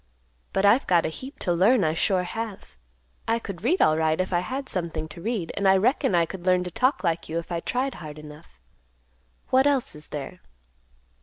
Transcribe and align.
But 0.51 0.65
I've 0.65 0.87
got 0.87 1.05
a 1.05 1.09
heap 1.09 1.37
to 1.41 1.53
learn, 1.53 1.83
I 1.83 1.93
sure 1.93 2.23
have. 2.23 2.75
I 3.27 3.37
could 3.37 3.63
read 3.63 3.83
alright, 3.83 4.19
if 4.19 4.33
I 4.33 4.39
had 4.39 4.67
something 4.67 5.07
to 5.09 5.21
read, 5.21 5.51
and 5.55 5.67
I 5.67 5.77
reckon 5.77 6.15
I 6.15 6.25
could 6.25 6.43
learn 6.47 6.63
to 6.63 6.71
talk 6.71 7.03
like 7.03 7.29
you 7.29 7.37
if 7.37 7.51
I 7.51 7.59
tried 7.59 7.93
hard 7.93 8.17
enough. 8.17 8.59
What 9.51 9.67
else 9.67 9.93
is 9.93 10.07
there?" 10.07 10.41